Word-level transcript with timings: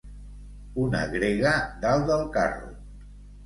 Una 0.83 1.03
grega 1.11 1.53
dalt 1.87 2.11
del 2.11 2.27
carro. 2.41 2.77